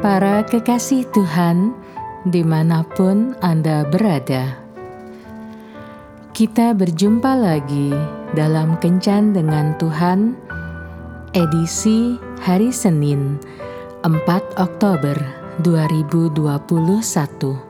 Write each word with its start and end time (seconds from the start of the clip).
Para 0.00 0.40
kekasih 0.48 1.04
Tuhan, 1.12 1.76
di 2.24 2.40
mana 2.40 2.80
pun 2.96 3.36
Anda 3.44 3.84
berada, 3.84 4.56
kita 6.32 6.72
berjumpa 6.72 7.36
lagi 7.36 7.92
dalam 8.32 8.80
Kencan 8.80 9.36
dengan 9.36 9.76
Tuhan, 9.76 10.40
edisi 11.36 12.16
hari 12.40 12.72
Senin, 12.72 13.36
4 14.00 14.16
Oktober 14.56 15.20
2021. 15.68 17.60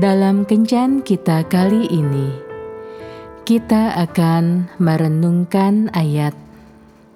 Dalam 0.00 0.48
Kencan 0.48 1.04
kita 1.04 1.44
kali 1.44 1.92
ini, 1.92 2.32
kita 3.44 4.00
akan 4.00 4.72
merenungkan 4.80 5.92
ayat 5.92 6.47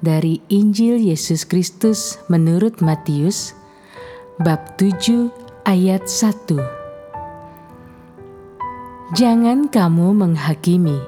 dari 0.03 0.43
Injil 0.51 0.99
Yesus 0.99 1.47
Kristus 1.47 2.19
menurut 2.27 2.83
Matius 2.83 3.55
bab 4.43 4.75
7 4.75 5.31
ayat 5.63 6.11
1. 6.11 6.59
Jangan 9.15 9.71
kamu 9.71 10.09
menghakimi 10.19 10.99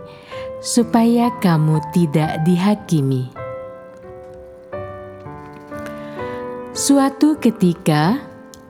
supaya 0.62 1.34
kamu 1.42 1.82
tidak 1.90 2.38
dihakimi. 2.46 3.28
Suatu 6.74 7.38
ketika 7.42 8.22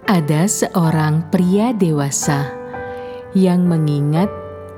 ada 0.09 0.45
seorang 0.48 1.24
pria 1.29 1.73
dewasa 1.77 2.48
yang 3.37 3.65
mengingat 3.65 4.29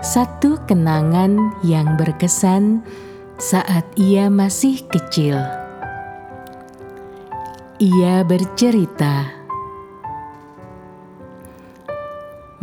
satu 0.02 0.59
kenangan 0.66 1.54
yang 1.66 1.98
berkesan 1.98 2.82
saat 3.36 3.84
ia 4.01 4.32
masih 4.32 4.80
kecil. 4.88 5.37
Ia 7.76 8.24
bercerita, 8.24 9.29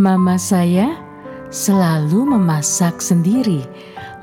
"Mama 0.02 0.42
saya 0.42 0.98
selalu 1.54 2.26
memasak 2.26 2.98
sendiri 2.98 3.62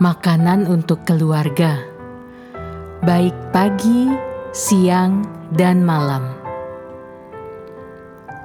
makanan 0.03 0.67
untuk 0.67 1.07
keluarga, 1.07 1.79
baik 3.07 3.55
pagi, 3.55 4.11
siang, 4.51 5.23
dan 5.55 5.87
malam." 5.87 6.35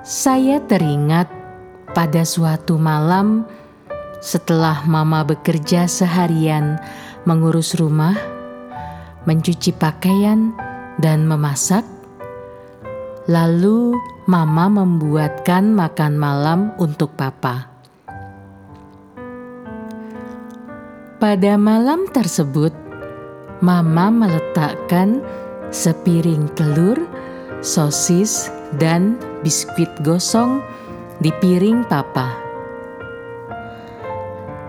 Saya 0.05 0.61
teringat 0.61 1.25
pada 1.97 2.21
suatu 2.21 2.77
malam 2.77 3.49
setelah 4.21 4.85
Mama 4.85 5.25
bekerja 5.25 5.89
seharian 5.89 6.77
mengurus 7.25 7.73
rumah, 7.75 8.13
mencuci 9.25 9.73
pakaian, 9.73 10.53
dan 11.01 11.25
memasak. 11.25 11.83
Lalu, 13.25 13.97
Mama 14.25 14.65
membuatkan 14.69 15.77
makan 15.77 16.17
malam 16.17 16.73
untuk 16.81 17.13
Papa. 17.13 17.69
Pada 21.21 21.53
malam 21.61 22.09
tersebut, 22.09 22.73
Mama 23.61 24.09
meletakkan 24.09 25.21
sepiring 25.69 26.49
telur, 26.57 26.97
sosis, 27.61 28.49
dan 28.81 29.17
biskuit 29.45 29.89
gosong 30.01 30.61
di 31.21 31.29
piring 31.37 31.85
Papa 31.85 32.44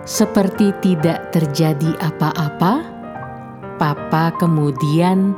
seperti 0.07 0.71
tidak 0.81 1.35
terjadi 1.35 1.99
apa-apa, 1.99 2.95
Papa 3.77 4.33
kemudian 4.41 5.37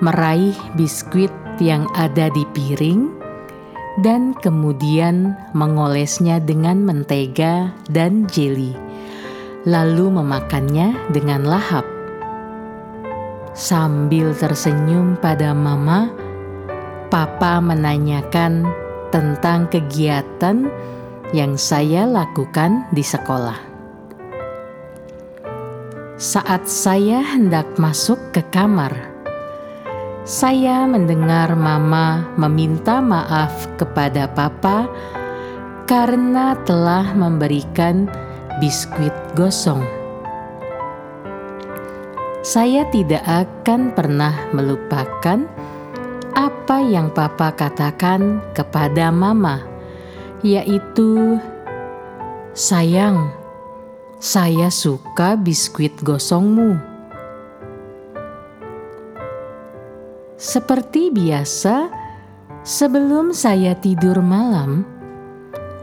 meraih 0.00 0.56
biskuit 0.78 1.28
yang 1.60 1.84
ada 1.92 2.32
di 2.32 2.46
piring 2.56 3.12
dan 4.00 4.32
kemudian 4.40 5.36
mengolesnya 5.52 6.40
dengan 6.40 6.80
mentega 6.80 7.74
dan 7.92 8.24
jeli, 8.30 8.72
lalu 9.68 10.08
memakannya 10.14 10.96
dengan 11.12 11.44
lahap. 11.44 11.84
Sambil 13.54 14.34
tersenyum 14.34 15.14
pada 15.20 15.54
Mama, 15.54 16.10
Papa 17.12 17.62
menanyakan 17.62 18.66
tentang 19.14 19.70
kegiatan 19.70 20.66
yang 21.30 21.54
saya 21.54 22.02
lakukan 22.02 22.82
di 22.90 23.02
sekolah. 23.06 23.73
Saat 26.24 26.72
saya 26.72 27.20
hendak 27.20 27.76
masuk 27.76 28.16
ke 28.32 28.40
kamar, 28.48 28.96
saya 30.24 30.88
mendengar 30.88 31.52
Mama 31.52 32.32
meminta 32.40 33.04
maaf 33.04 33.68
kepada 33.76 34.24
Papa 34.32 34.88
karena 35.84 36.56
telah 36.64 37.12
memberikan 37.12 38.08
biskuit 38.56 39.12
gosong. 39.36 39.84
Saya 42.40 42.88
tidak 42.88 43.20
akan 43.28 43.92
pernah 43.92 44.32
melupakan 44.56 45.44
apa 46.32 46.78
yang 46.88 47.12
Papa 47.12 47.52
katakan 47.52 48.40
kepada 48.56 49.12
Mama, 49.12 49.60
yaitu 50.40 51.36
"Sayang." 52.56 53.43
Saya 54.24 54.72
suka 54.72 55.36
biskuit 55.36 56.00
gosongmu. 56.00 56.80
Seperti 60.40 61.12
biasa, 61.12 61.92
sebelum 62.64 63.36
saya 63.36 63.76
tidur 63.76 64.24
malam, 64.24 64.88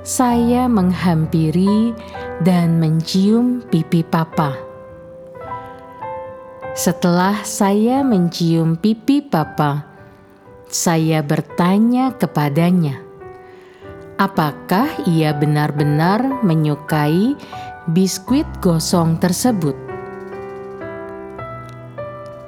saya 0.01 0.65
menghampiri 0.65 1.93
dan 2.41 2.81
mencium 2.81 3.61
pipi 3.69 4.01
papa. 4.01 4.57
Setelah 6.73 7.45
saya 7.45 8.01
mencium 8.01 8.73
pipi 8.73 9.21
papa, 9.21 9.85
saya 10.65 11.21
bertanya 11.21 12.17
kepadanya, 12.17 13.05
apakah 14.17 14.89
ia 15.05 15.29
benar-benar 15.29 16.41
menyukai 16.41 17.37
biskuit 17.89 18.45
gosong 18.61 19.17
tersebut. 19.17 19.73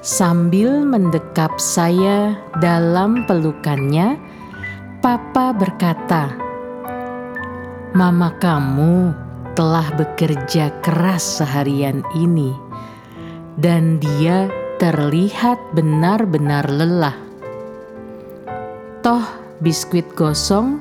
Sambil 0.06 0.86
mendekap 0.86 1.58
saya 1.58 2.38
dalam 2.62 3.26
pelukannya, 3.26 4.22
Papa 5.02 5.50
berkata, 5.58 6.38
"Mama 7.98 8.30
kamu 8.38 9.10
telah 9.58 9.90
bekerja 9.98 10.70
keras 10.86 11.42
seharian 11.42 12.06
ini, 12.14 12.54
dan 13.58 13.98
dia 13.98 14.54
terlihat 14.78 15.58
benar-benar 15.74 16.70
lelah. 16.70 17.18
Toh, 19.02 19.26
biskuit 19.66 20.14
gosong 20.14 20.78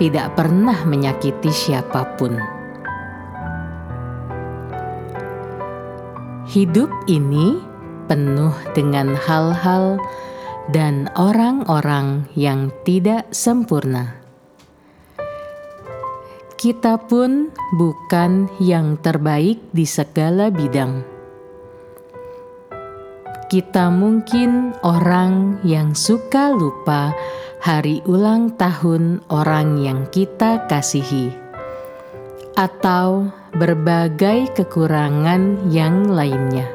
tidak 0.00 0.32
pernah 0.40 0.88
menyakiti 0.88 1.52
siapa 1.52 2.16
pun." 2.16 2.59
Hidup 6.50 6.90
ini 7.06 7.62
penuh 8.10 8.50
dengan 8.74 9.14
hal-hal 9.14 10.02
dan 10.74 11.06
orang-orang 11.14 12.26
yang 12.34 12.74
tidak 12.82 13.30
sempurna. 13.30 14.18
Kita 16.58 16.98
pun 17.06 17.54
bukan 17.78 18.50
yang 18.58 18.98
terbaik 18.98 19.62
di 19.70 19.86
segala 19.86 20.50
bidang. 20.50 21.06
Kita 23.46 23.94
mungkin 23.94 24.74
orang 24.82 25.62
yang 25.62 25.94
suka 25.94 26.50
lupa 26.50 27.14
hari 27.62 28.02
ulang 28.10 28.58
tahun 28.58 29.22
orang 29.30 29.78
yang 29.86 30.10
kita 30.10 30.66
kasihi, 30.66 31.30
atau 32.58 33.38
berbagai 33.54 34.54
kekurangan 34.54 35.70
yang 35.70 36.06
lainnya. 36.06 36.70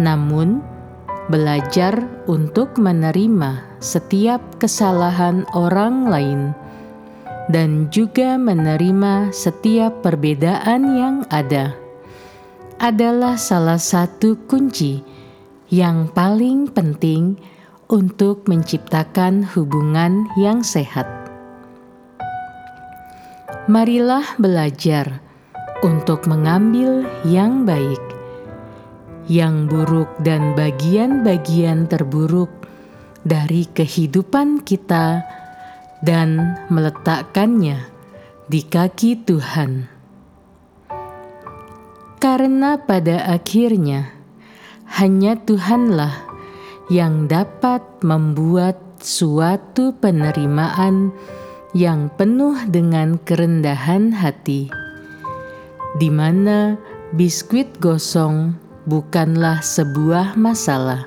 Namun, 0.00 0.64
belajar 1.28 2.04
untuk 2.28 2.76
menerima 2.76 3.80
setiap 3.80 4.40
kesalahan 4.60 5.44
orang 5.56 6.08
lain 6.08 6.40
dan 7.48 7.92
juga 7.92 8.40
menerima 8.40 9.32
setiap 9.32 10.00
perbedaan 10.00 10.96
yang 10.96 11.16
ada 11.28 11.76
adalah 12.80 13.36
salah 13.36 13.80
satu 13.80 14.36
kunci 14.48 15.04
yang 15.72 16.08
paling 16.12 16.68
penting 16.68 17.36
untuk 17.88 18.48
menciptakan 18.48 19.44
hubungan 19.54 20.28
yang 20.40 20.64
sehat 20.64 21.23
marilah 23.64 24.36
belajar 24.36 25.24
untuk 25.80 26.28
mengambil 26.28 27.08
yang 27.24 27.64
baik, 27.64 28.00
yang 29.24 29.64
buruk, 29.64 30.12
dan 30.20 30.52
bagian-bagian 30.52 31.88
terburuk 31.88 32.52
dari 33.24 33.64
kehidupan 33.64 34.60
kita 34.68 35.24
dan 36.04 36.60
meletakkannya 36.68 37.88
di 38.52 38.60
kaki 38.68 39.24
Tuhan. 39.24 39.88
Karena 42.20 42.80
pada 42.80 43.32
akhirnya 43.32 44.12
hanya 45.00 45.40
Tuhanlah 45.40 46.12
yang 46.92 47.28
dapat 47.32 47.80
membuat 48.04 48.76
suatu 49.00 49.96
penerimaan 49.96 51.12
yang 51.74 52.06
penuh 52.14 52.54
dengan 52.70 53.18
kerendahan 53.18 54.14
hati, 54.14 54.70
di 55.98 56.06
mana 56.06 56.78
biskuit 57.10 57.66
gosong 57.82 58.54
bukanlah 58.86 59.58
sebuah 59.58 60.38
masalah. 60.38 61.02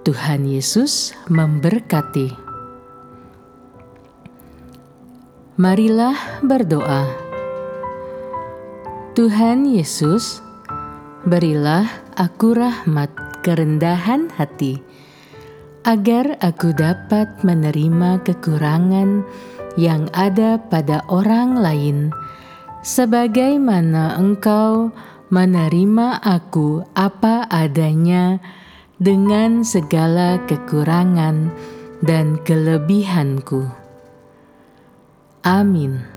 Tuhan 0.00 0.48
Yesus 0.48 1.12
memberkati. 1.28 2.32
Marilah 5.60 6.16
berdoa. 6.40 7.04
Tuhan 9.12 9.68
Yesus, 9.68 10.40
berilah 11.28 11.84
aku 12.16 12.56
rahmat 12.56 13.12
kerendahan 13.44 14.32
hati, 14.32 14.80
agar 15.86 16.34
aku 16.42 16.74
dapat 16.74 17.30
menerima 17.46 18.18
kekurangan 18.26 19.22
yang 19.78 20.10
ada 20.10 20.58
pada 20.58 21.06
orang 21.06 21.54
lain, 21.54 22.10
sebagaimana 22.82 24.18
Engkau 24.18 24.90
menerima 25.30 26.18
aku 26.26 26.82
apa 26.98 27.46
adanya 27.46 28.42
dengan 28.98 29.62
segala 29.62 30.42
kekurangan 30.50 31.54
dan 32.02 32.40
kelebihanku. 32.42 33.70
Amin. 35.46 36.15